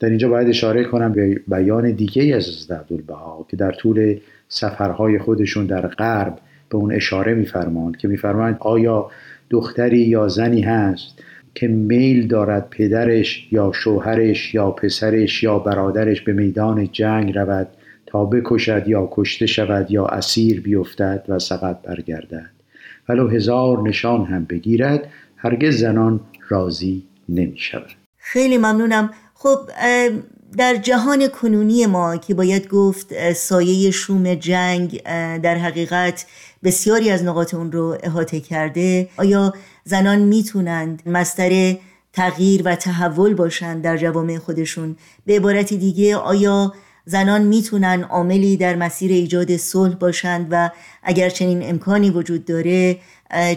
[0.00, 4.16] در اینجا باید اشاره کنم به بیان دیگه از عبدالبها که در طول
[4.48, 9.10] سفرهای خودشون در غرب به اون اشاره میفرماند که میفرمایند آیا
[9.50, 11.18] دختری یا زنی هست
[11.54, 17.68] که میل دارد پدرش یا شوهرش یا پسرش یا برادرش به میدان جنگ رود
[18.06, 22.50] تا بکشد یا کشته شود یا اسیر بیفتد و سقط برگردد؟
[23.08, 29.10] ولو هزار نشان هم بگیرد هرگز زنان راضی نمی شود خیلی ممنونم.
[29.34, 29.58] خب
[30.56, 35.02] در جهان کنونی ما که باید گفت سایه شوم جنگ
[35.42, 36.26] در حقیقت
[36.64, 39.08] بسیاری از نقاط اون رو احاطه کرده.
[39.16, 41.76] آیا زنان می‌تونند مستر
[42.12, 44.96] تغییر و تحول باشند در جوامع خودشون؟
[45.26, 46.72] به عبارت دیگه آیا
[47.04, 50.70] زنان می‌تونن عاملی در مسیر ایجاد صلح باشند و
[51.02, 52.96] اگر چنین امکانی وجود داره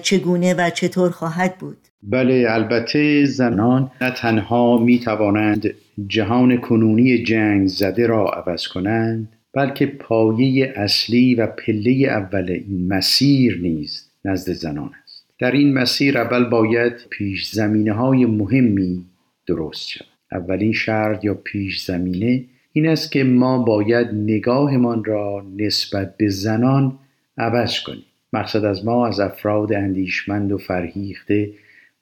[0.02, 5.74] چگونه و چطور خواهد بود؟ بله البته زنان نه تنها می توانند
[6.08, 13.60] جهان کنونی جنگ زده را عوض کنند بلکه پایه اصلی و پله اول این مسیر
[13.62, 15.26] نیز نزد زنان است.
[15.39, 19.06] در این مسیر اول باید پیش زمینه های مهمی
[19.48, 20.08] درست شود.
[20.32, 27.00] اولین شرط یا پیش زمینه این است که ما باید نگاهمان را نسبت به زنان
[27.38, 28.06] عوض کنیم.
[28.34, 31.52] مقصد از ما از افراد اندیشمند و فرهیخته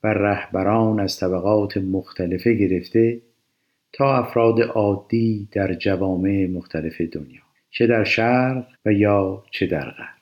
[0.04, 3.20] و رهبران از طبقات مختلفه گرفته
[3.92, 7.45] تا افراد عادی در جوامع مختلف دنیا.
[7.76, 10.16] چه در شرق و یا چه در غرب.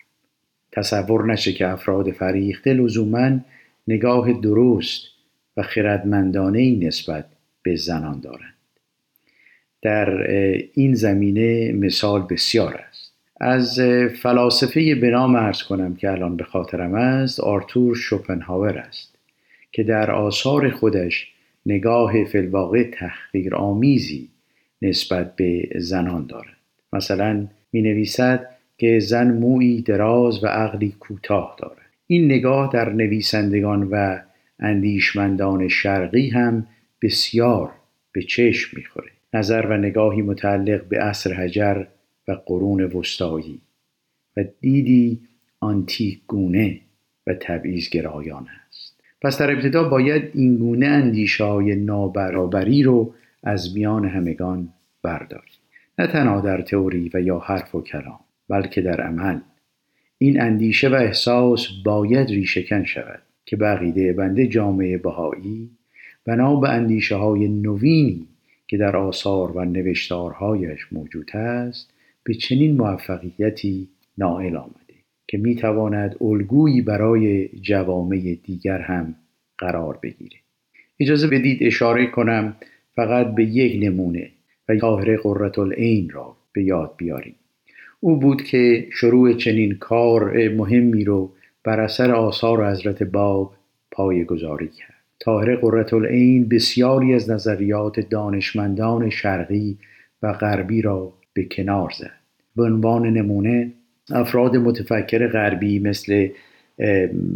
[0.73, 3.39] تصور نشه که افراد فریخته لزوما
[3.89, 5.03] نگاه درست
[5.57, 7.25] و خردمندانه نسبت
[7.63, 8.55] به زنان دارند.
[9.83, 10.31] در
[10.75, 13.13] این زمینه مثال بسیار است.
[13.41, 13.81] از
[14.23, 19.15] فلاسفه به نام ارز کنم که الان به خاطرم است آرتور شوپنهاور است
[19.73, 21.33] که در آثار خودش
[21.67, 24.29] نگاه فلواقع تحقیر آمیزی
[24.83, 26.64] نسبت به زنان دارد.
[26.95, 31.91] مثلا می نویسد که زن موی دراز و عقلی کوتاه دارد.
[32.07, 34.19] این نگاه در نویسندگان و
[34.59, 36.67] اندیشمندان شرقی هم
[37.03, 37.71] بسیار
[38.13, 39.11] به چشم می‌خوره.
[39.35, 41.85] نظر و نگاهی متعلق به عصر حجر
[42.29, 43.61] و قرون وسطایی
[44.37, 45.21] و دیدی
[45.61, 46.81] آنتیک گونه
[47.27, 49.01] و تبعیض گرایان است.
[49.23, 54.69] پس در ابتدا باید این گونه اندیشه های نابرابری رو از میان همگان
[55.03, 55.54] برداریم.
[55.99, 59.41] نه تنها در تئوری و یا حرف و کلام بلکه در عمل.
[60.19, 65.71] این اندیشه و احساس باید ریشهکن شود که بقیده بنده جامعه بهایی
[66.25, 68.29] بنا به اندیشه های نوینی
[68.69, 71.91] که در آثار و نوشتارهایش موجود است
[72.25, 74.95] به چنین موفقیتی نائل آمده
[75.29, 79.15] که می تواند الگویی برای جوامع دیگر هم
[79.59, 80.37] قرار بگیره
[81.01, 82.57] اجازه بدید اشاره کنم
[82.95, 84.31] فقط به یک نمونه
[84.69, 87.35] و طاهره قررت العین را به یاد بیاریم.
[88.01, 91.31] او بود که شروع چنین کار مهمی رو
[91.65, 93.55] بر اثر آثار حضرت باب
[93.91, 94.95] پای گذاری کرد.
[95.21, 99.79] طاهر قررت العین بسیاری از نظریات دانشمندان شرقی
[100.23, 102.25] و غربی را به کنار زد.
[102.57, 103.73] به عنوان نمونه
[104.11, 106.29] افراد متفکر غربی مثل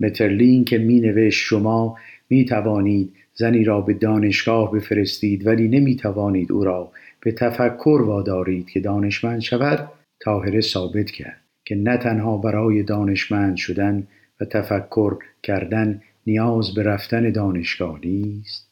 [0.01, 1.97] مترلین که می نوشت شما
[2.31, 8.71] می توانید زنی را به دانشگاه بفرستید ولی نمی توانید او را به تفکر وادارید
[8.71, 9.89] که دانشمند شود
[10.21, 14.07] تاهره ثابت کرد که نه تنها برای دانشمند شدن
[14.41, 18.69] و تفکر کردن نیاز به رفتن دانشگاه نیست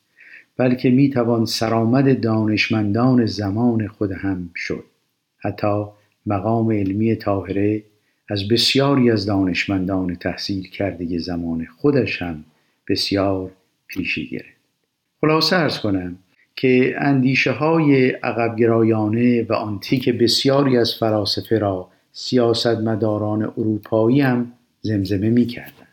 [0.56, 4.84] بلکه می توان سرآمد دانشمندان زمان خود هم شد.
[5.38, 5.84] حتی
[6.26, 7.82] مقام علمی طاهره
[8.28, 12.44] از بسیاری از دانشمندان تحصیل کرده زمان خودش هم
[12.88, 13.50] بسیار
[13.86, 14.56] پیشی گرفت.
[15.20, 16.18] خلاصه ارز کنم
[16.56, 25.46] که اندیشه های عقبگرایانه و آنتیک بسیاری از فلاسفه را سیاستمداران اروپایی هم زمزمه می
[25.46, 25.86] کردن.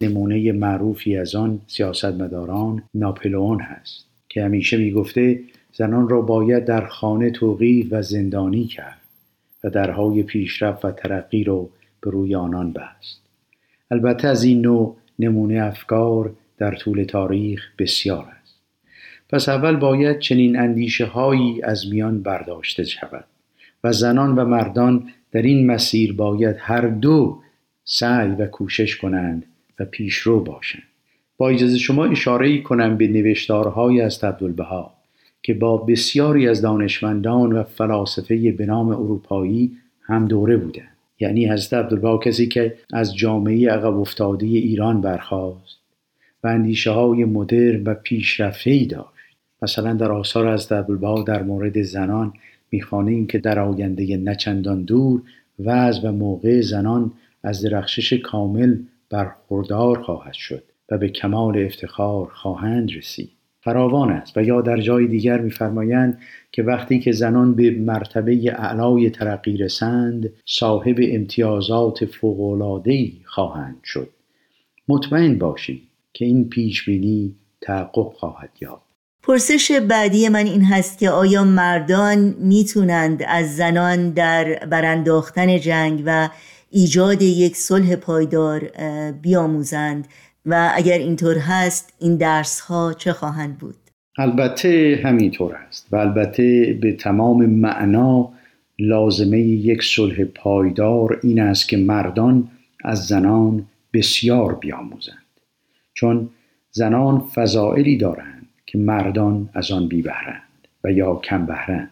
[0.00, 5.40] نمونه معروفی از آن سیاستمداران ناپلئون هست که همیشه می گفته
[5.72, 9.00] زنان را باید در خانه توقیف و زندانی کرد
[9.64, 13.20] و درهای پیشرفت و ترقی رو به روی آنان بست
[13.90, 18.43] البته از این نوع نمونه افکار در طول تاریخ بسیار است
[19.30, 23.24] پس اول باید چنین اندیشه هایی از میان برداشته شود
[23.84, 27.40] و زنان و مردان در این مسیر باید هر دو
[27.84, 29.44] سعی و کوشش کنند
[29.78, 30.82] و پیشرو باشند.
[31.36, 34.94] با اجازه شما اشاره کنم به نوشتارهای از عبدالبها
[35.42, 40.96] که با بسیاری از دانشمندان و فلاسفه به نام اروپایی هم دوره بودند.
[41.20, 45.78] یعنی حضرت عبدالبها کسی که از جامعه عقب افتاده ایران برخواست
[46.44, 49.13] و اندیشه های مدرن و پیشرفته ای داشت.
[49.62, 52.32] مثلا در آثار از عبدالبها در مورد زنان
[52.70, 55.22] می‌خوانیم که در آینده نچندان دور
[55.58, 57.12] وضع و موقع زنان
[57.42, 58.78] از درخشش کامل
[59.10, 63.30] برخوردار خواهد شد و به کمال افتخار خواهند رسید.
[63.60, 66.18] فراوان است و یا در جای دیگر میفرمایند
[66.52, 74.08] که وقتی که زنان به مرتبه اعلای ترقی رسند صاحب امتیازات فوق‌العاده‌ای خواهند شد.
[74.88, 78.93] مطمئن باشید که این پیش بینی تحقق خواهد یافت.
[79.26, 86.28] پرسش بعدی من این هست که آیا مردان می‌تونند از زنان در برانداختن جنگ و
[86.70, 88.70] ایجاد یک صلح پایدار
[89.22, 90.08] بیاموزند
[90.46, 93.74] و اگر اینطور هست این درس ها چه خواهند بود؟
[94.18, 98.32] البته همینطور است و البته به تمام معنا
[98.78, 102.48] لازمه یک صلح پایدار این است که مردان
[102.84, 105.24] از زنان بسیار بیاموزند
[105.94, 106.30] چون
[106.70, 110.42] زنان فضائلی دارند که مردان از آن بیبهرند
[110.84, 111.90] و یا کم بهرند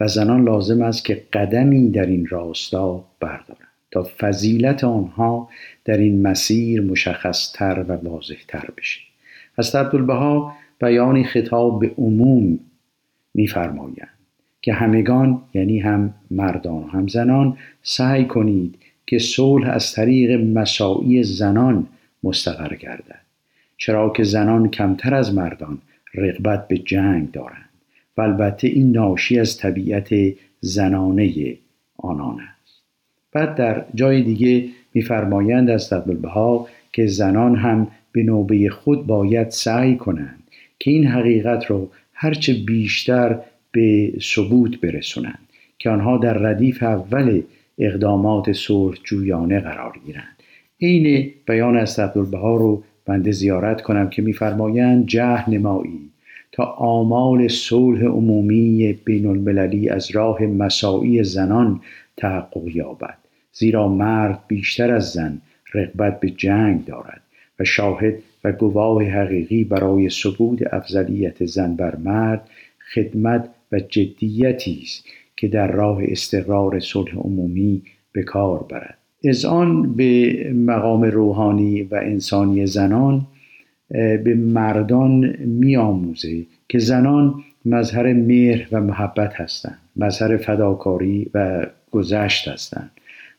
[0.00, 5.48] و زنان لازم است که قدمی در این راستا بردارند تا فضیلت آنها
[5.84, 9.00] در این مسیر مشخصتر و واضحتر بشه.
[9.58, 12.58] از عبدالبها بیانی خطاب به عموم
[13.34, 14.08] میفرمایند
[14.62, 21.22] که همگان یعنی هم مردان و هم زنان سعی کنید که صلح از طریق مساعی
[21.22, 21.86] زنان
[22.22, 23.20] مستقر گردد.
[23.76, 25.78] چرا که زنان کمتر از مردان
[26.14, 27.68] رغبت به جنگ دارند
[28.16, 30.08] و البته این ناشی از طبیعت
[30.60, 31.56] زنانه
[31.96, 32.82] آنان است.
[33.32, 35.92] بعد در جای دیگه میفرمایند از
[36.24, 40.42] ها که زنان هم به نوبه خود باید سعی کنند
[40.78, 43.40] که این حقیقت رو هرچه بیشتر
[43.72, 45.38] به ثبوت برسونند
[45.78, 47.42] که آنها در ردیف اول
[47.78, 50.36] اقدامات صلح جویانه قرار گیرند.
[50.80, 56.10] عین بیان از عبدالبها رو بنده زیارت کنم که میفرمایند جه نمایی
[56.52, 61.80] تا آمال صلح عمومی بین المللی از راه مساعی زنان
[62.16, 63.18] تحقق یابد
[63.52, 65.40] زیرا مرد بیشتر از زن
[65.74, 67.20] رغبت به جنگ دارد
[67.60, 68.14] و شاهد
[68.44, 72.48] و گواه حقیقی برای ثبوت افضلیت زن بر مرد
[72.94, 75.04] خدمت و جدیتی است
[75.36, 78.98] که در راه استقرار صلح عمومی به کار برد.
[79.44, 83.26] آن به مقام روحانی و انسانی زنان
[84.24, 92.90] به مردان میآموزه که زنان مظهر مهر و محبت هستند مظهر فداکاری و گذشت هستند.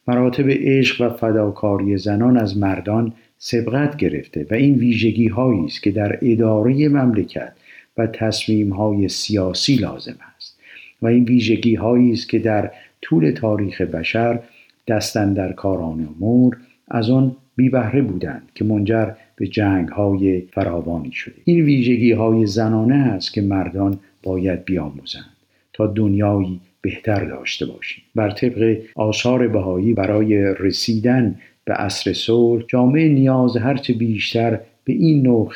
[0.08, 5.92] مراتب عشق و فداکاری زنان از مردان سبقت گرفته و این ویژگی هایی است که
[5.92, 7.52] در اداره مملکت
[7.98, 10.60] و تصمیم های سیاسی لازم است.
[11.02, 12.72] و این ویژگی هایی است که در
[13.02, 14.40] طول تاریخ بشر
[14.88, 16.58] دستن در کاران امور
[16.88, 21.36] از آن بی بهره بودند که منجر به جنگ های فراوانی شده.
[21.46, 25.36] این ویژگی های زنانه است که مردان باید بیاموزند
[25.74, 28.04] تا دنیایی بهتر داشته باشیم.
[28.16, 35.22] بر طبق آثار بهایی برای رسیدن به عصر صلح جامعه نیاز هرچه بیشتر به این
[35.22, 35.52] نوع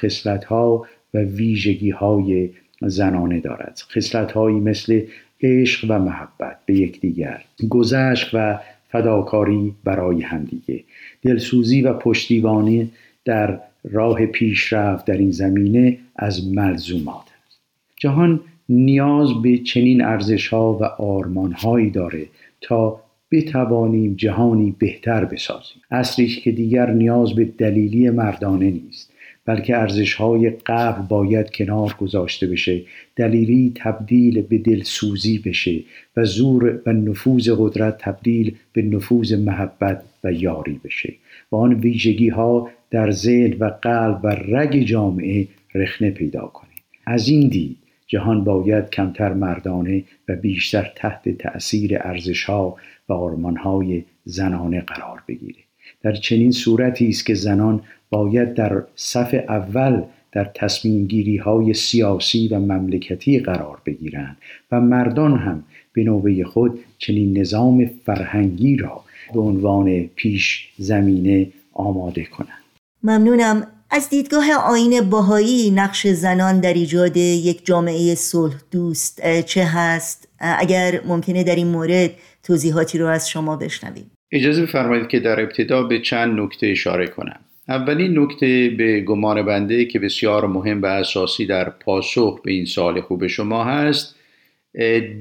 [0.48, 2.50] ها و ویژگی های
[2.82, 3.82] زنانه دارد.
[3.92, 5.02] خصلت هایی مثل
[5.42, 8.60] عشق و محبت به یکدیگر گذشت و
[8.90, 10.84] فداکاری برای همدیگه
[11.22, 12.92] دلسوزی و پشتیبانی
[13.26, 17.60] در راه پیشرفت در این زمینه از ملزومات است.
[17.98, 22.26] جهان نیاز به چنین ارزش ها و آرمان هایی داره
[22.62, 25.82] تا بتوانیم جهانی بهتر بسازیم.
[25.92, 29.09] اصری که دیگر نیاز به دلیلی مردانه نیست.
[29.50, 32.82] بلکه ارزش های قبل باید کنار گذاشته بشه.
[33.16, 35.80] دلیلی تبدیل به دلسوزی بشه
[36.18, 41.14] و زور و نفوذ قدرت تبدیل به نفوذ محبت و یاری بشه.
[41.52, 46.70] و آن ویژگی ها در ذهن و قلب و رگ جامعه رخنه پیدا کنه
[47.06, 47.78] از این دید
[48.08, 52.76] جهان باید کمتر مردانه و بیشتر تحت تأثیر ارزشها
[53.10, 55.60] و آرمانهای زنانه قرار بگیره.
[56.02, 62.48] در چنین صورتی است که زنان باید در صف اول در تصمیم گیری های سیاسی
[62.48, 64.38] و مملکتی قرار بگیرند
[64.72, 69.04] و مردان هم به نوبه خود چنین نظام فرهنگی را
[69.34, 72.64] به عنوان پیش زمینه آماده کنند.
[73.04, 73.68] ممنونم.
[73.92, 81.02] از دیدگاه آین باهایی نقش زنان در ایجاد یک جامعه صلح دوست چه هست؟ اگر
[81.06, 82.12] ممکنه در این مورد
[82.44, 84.12] توضیحاتی رو از شما بشنویم.
[84.32, 87.40] اجازه بفرمایید که در ابتدا به چند نکته اشاره کنم.
[87.70, 93.02] اولین نکته به گمان بنده که بسیار مهم و اساسی در پاسخ به این سال
[93.02, 94.16] خوب شما هست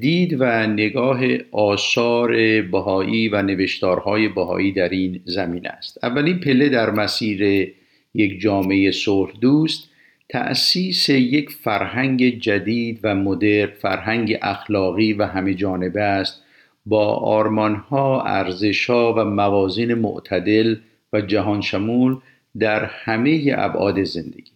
[0.00, 1.20] دید و نگاه
[1.52, 6.04] آثار بهایی و نوشتارهای بهایی در این زمین است.
[6.04, 7.42] اولین پله در مسیر
[8.14, 9.90] یک جامعه صلح دوست
[10.28, 16.42] تأسیس یک فرهنگ جدید و مدرن فرهنگ اخلاقی و همه جانبه است.
[16.86, 20.76] با آرمانها، ارزشها و موازین معتدل
[21.12, 22.16] و جهان شمول
[22.58, 24.50] در همه ابعاد زندگی.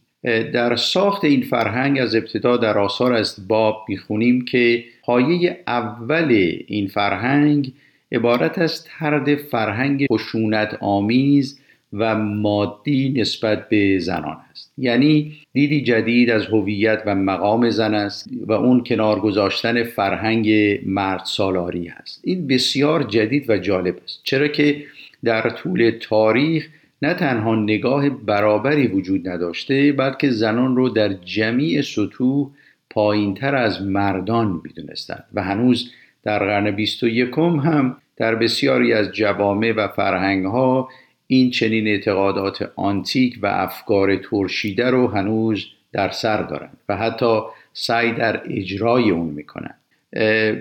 [0.52, 6.88] در ساخت این فرهنگ از ابتدا در آثار از باب می‌خونیم که پایه اول این
[6.88, 7.72] فرهنگ
[8.12, 11.60] عبارت از ترد فرهنگ خشونت آمیز
[11.92, 14.72] و مادی نسبت به زنان است.
[14.78, 20.50] یعنی دیدی جدید از هویت و مقام زن است و اون کنار گذاشتن فرهنگ
[20.86, 24.20] مرد سالاری است این بسیار جدید و جالب است.
[24.24, 24.84] چرا که
[25.24, 26.68] در طول تاریخ
[27.02, 32.50] نه تنها نگاه برابری وجود نداشته بلکه زنان رو در جمیع سطوح
[32.90, 35.90] پایینتر از مردان می‌دونستند و هنوز
[36.22, 40.88] در قرن بیست و یکم هم در بسیاری از جوامع و فرهنگ ها
[41.26, 47.40] این چنین اعتقادات آنتیک و افکار ترشیده رو هنوز در سر دارند و حتی
[47.72, 49.74] سعی در اجرای اون می‌کنند.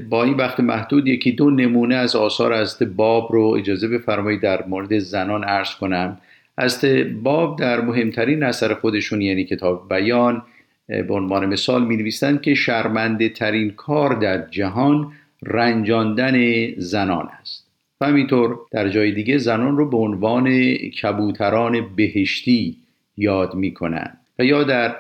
[0.10, 4.66] با این وقت محدود یکی دو نمونه از آثار از باب رو اجازه بفرمایید در
[4.66, 6.18] مورد زنان عرض کنم.
[6.62, 6.86] از
[7.24, 10.44] باب در مهمترین اثر خودشون یعنی کتاب بیان
[10.88, 15.12] به عنوان مثال می نویسند که شرمنده ترین کار در جهان
[15.44, 17.68] رنجاندن زنان است.
[18.02, 22.78] و همینطور در جای دیگه زنان رو به عنوان کبوتران بهشتی
[23.18, 24.96] یاد می کنند و یا در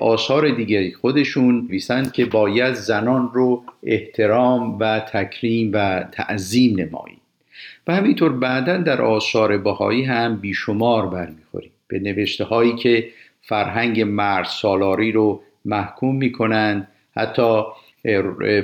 [0.00, 7.21] آثار دیگری خودشون نویسند که باید زنان رو احترام و تکریم و تعظیم نمایید
[7.86, 11.70] و همینطور بعدا در آثار بهایی هم بیشمار برمیخوریم.
[11.88, 13.08] به نوشته هایی که
[13.40, 17.62] فرهنگ مرد سالاری رو محکوم می‌کنند حتی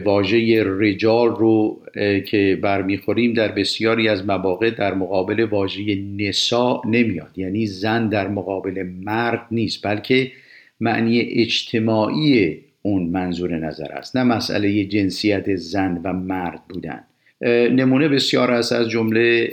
[0.04, 1.80] واژه رجال رو
[2.26, 7.30] که برمیخوریم در بسیاری از مواقع در مقابل واژه نسا نمیاد.
[7.38, 10.32] یعنی زن در مقابل مرد نیست بلکه
[10.80, 14.16] معنی اجتماعی اون منظور نظر است.
[14.16, 17.04] نه مسئله جنسیت زن و مرد بودن.
[17.42, 19.50] نمونه بسیار است از جمله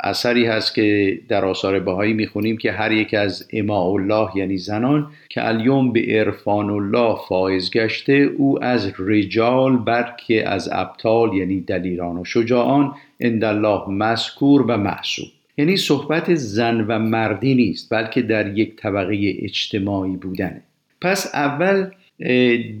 [0.00, 5.06] اثری هست که در آثار بهایی می‌خونیم که هر یک از اماء الله یعنی زنان
[5.28, 12.16] که الیوم به عرفان الله فائز گشته او از رجال برکه از ابطال یعنی دلیران
[12.16, 15.26] و شجاعان عند الله مذکور و محسوب
[15.58, 20.62] یعنی صحبت زن و مردی نیست بلکه در یک طبقه اجتماعی بودنه.
[21.00, 21.90] پس اول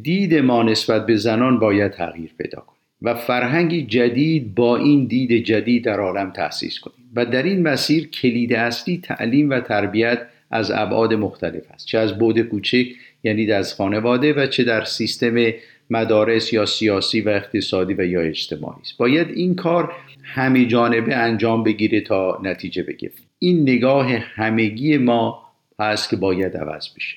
[0.02, 2.71] دید ما نسبت به زنان باید تغییر پیدا کنه.
[3.02, 6.96] و فرهنگی جدید با این دید جدید در عالم تأسیس کنیم.
[7.16, 10.18] و در این مسیر کلید اصلی تعلیم و تربیت
[10.50, 11.86] از ابعاد مختلف است.
[11.86, 12.86] چه از بود کوچک
[13.24, 15.52] یعنی از خانواده و چه در سیستم
[15.90, 18.98] مدارس یا سیاسی و اقتصادی و یا اجتماعی است.
[18.98, 19.92] باید این کار
[20.22, 23.12] همه جانبه انجام بگیره تا نتیجه بگیره.
[23.38, 25.42] این نگاه همگی ما
[25.80, 27.16] هست که باید عوض بشه.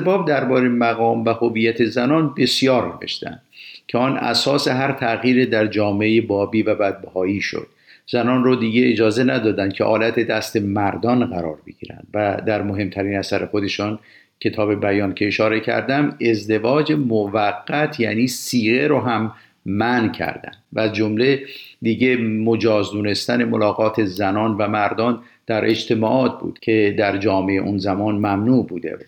[0.00, 3.42] باب درباره مقام و هویت زنان بسیار نوشتند
[3.88, 7.66] که آن اساس هر تغییر در جامعه بابی و بدبهایی شد.
[8.06, 13.46] زنان رو دیگه اجازه ندادن که آلت دست مردان قرار بگیرند و در مهمترین اثر
[13.46, 13.98] خودشان
[14.40, 19.32] کتاب بیان که اشاره کردم ازدواج موقت یعنی سیغه رو هم
[19.66, 21.42] من کردن و جمله
[21.82, 28.14] دیگه مجاز دونستن ملاقات زنان و مردان در اجتماعات بود که در جامعه اون زمان
[28.14, 28.98] ممنوع بوده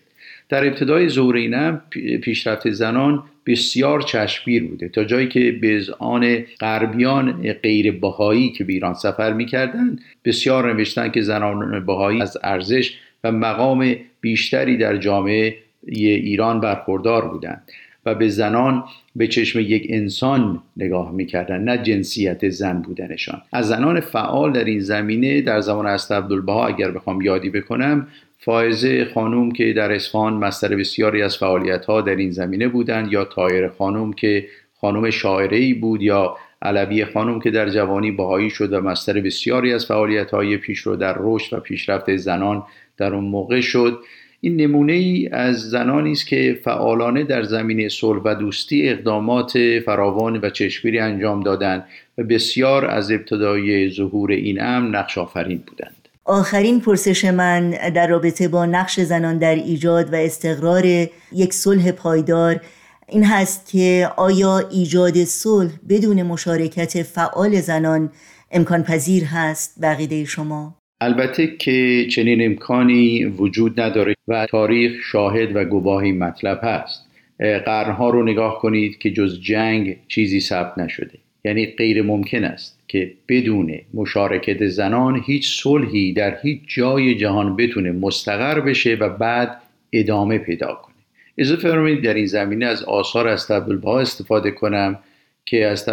[0.49, 1.81] در ابتدای ظهور
[2.21, 4.89] پیشرفت زنان بسیار چشمگیر بوده.
[4.89, 11.09] تا جایی که به آن غربیان غیر بهایی که به ایران سفر می‌کردند بسیار نوشتن
[11.09, 12.93] که زنان بهایی از ارزش
[13.23, 17.71] و مقام بیشتری در جامعه ایران برخوردار بودند
[18.05, 18.83] و به زنان
[19.15, 23.41] به چشم یک انسان نگاه می‌کردن نه جنسیت زن بودنشان.
[23.53, 28.07] از زنان فعال در این زمینه در زمان است عبدالبها اگر بخوام یادی بکنم
[28.45, 33.25] فائزه خانوم که در اصفهان مستر بسیاری از فعالیت ها در این زمینه بودند یا
[33.25, 34.45] تایر خانوم که
[34.81, 39.85] خانوم شاعره بود یا علوی خانم که در جوانی بهایی شد و مستر بسیاری از
[39.85, 42.63] فعالیت های پیش رو در رشد و پیشرفت زنان
[42.97, 43.99] در اون موقع شد.
[44.41, 50.39] این نمونه ای از زنانی است که فعالانه در زمینه صلح و دوستی اقدامات فراوان
[50.41, 51.85] و چشمگیری انجام دادند
[52.17, 56.04] و بسیار از ابتدای ظهور این امر نقش آفرین بودند.
[56.25, 60.85] آخرین پرسش من در رابطه با نقش زنان در ایجاد و استقرار
[61.31, 62.61] یک صلح پایدار
[63.09, 68.09] این هست که آیا ایجاد صلح بدون مشارکت فعال زنان
[68.51, 75.65] امکان پذیر هست؟ بقیده شما؟ البته که چنین امکانی وجود نداره و تاریخ شاهد و
[75.65, 77.01] گواهی مطلب هست.
[77.39, 81.17] قرنها رو نگاه کنید که جز جنگ چیزی ثبت نشده.
[81.45, 82.74] یعنی غیر ممکن است.
[82.87, 89.61] که بدون مشارکت زنان هیچ صلحی در هیچ جای جهان بتونه مستقر بشه و بعد
[89.91, 90.95] ادامه پیدا کنه.
[91.37, 93.51] اضافه فرمایید در این زمینه از آثار از
[93.85, 94.99] استفاده کنم
[95.45, 95.85] که از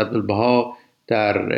[1.06, 1.54] در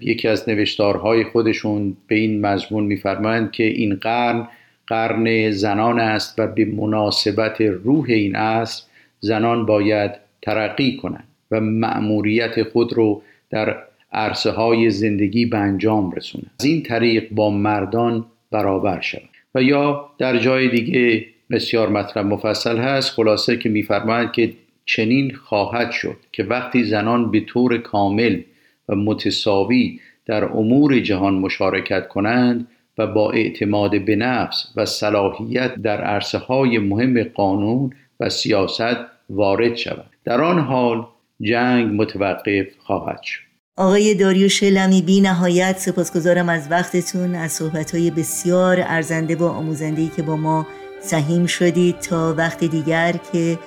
[0.00, 4.48] یکی از نوشتارهای خودشون به این مضمون میفرمایند که این قرن
[4.86, 8.82] قرن زنان است و به مناسبت روح این عصر
[9.20, 10.10] زنان باید
[10.42, 13.76] ترقی کنند و مأموریت خود رو در
[14.12, 20.10] عرصه های زندگی به انجام رسونند از این طریق با مردان برابر شود و یا
[20.18, 24.52] در جای دیگه بسیار مطلب مفصل هست خلاصه که میفرمایند که
[24.84, 28.40] چنین خواهد شد که وقتی زنان به طور کامل
[28.88, 36.00] و متساوی در امور جهان مشارکت کنند و با اعتماد به نفس و صلاحیت در
[36.00, 38.96] عرصه های مهم قانون و سیاست
[39.30, 41.06] وارد شود در آن حال
[41.40, 43.47] جنگ متوقف خواهد شد.
[43.78, 50.22] آقای داریوش لمی بی نهایت سپاسگزارم از وقتتون از صحبتهای بسیار ارزنده و آموزندهی که
[50.22, 50.66] با ما
[51.00, 53.58] سهیم شدید تا وقت دیگر که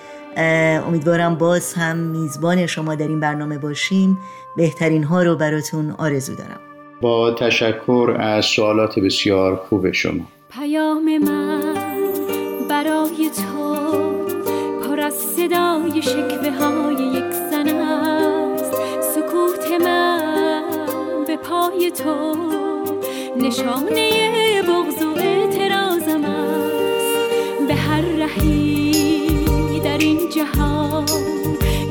[0.87, 4.17] امیدوارم باز هم میزبان شما در این برنامه باشیم.
[4.57, 6.59] بهترین ها رو براتون آرزو دارم.
[7.01, 10.23] با تشکر از سوالات بسیار خوب شما.
[10.53, 11.61] پیام من
[12.69, 13.75] برای تو
[14.87, 17.40] پر از صدای شکوه های یک
[21.89, 22.35] تو.
[23.37, 27.67] نشانه بغض و اعتراضم است.
[27.67, 31.05] به هر رهی در این جهان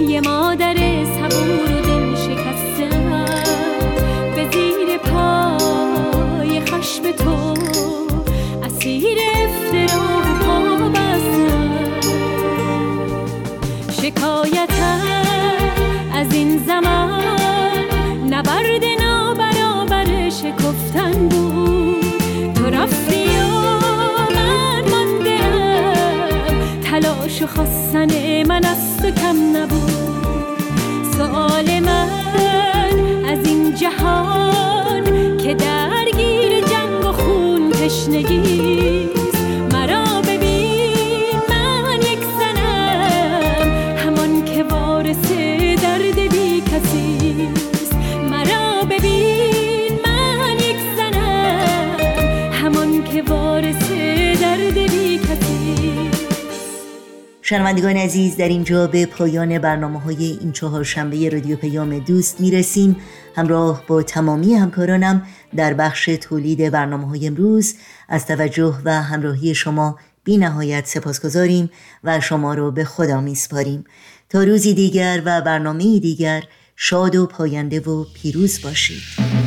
[0.09, 1.30] یه مادر صبور
[20.91, 22.53] شکفتن بود.
[22.55, 23.31] تو رفتی
[26.83, 30.59] تلاش و خواستن من از تو کم نبود.
[31.17, 32.09] سوال من
[33.31, 38.70] از این جهان که درگیر جنگ و خون تشنگی
[57.51, 62.97] شنوندگان عزیز در اینجا به پایان برنامه های این چهار شنبه رادیو پیام دوست می‌رسیم.
[63.37, 65.27] همراه با تمامی همکارانم
[65.57, 67.75] در بخش تولید برنامه های امروز
[68.09, 71.71] از توجه و همراهی شما بی نهایت سپاس گذاریم
[72.05, 73.85] و شما رو به خدا میسپاریم.
[74.29, 76.43] تا روزی دیگر و برنامه دیگر
[76.77, 79.40] شاد و پاینده و پیروز باشید.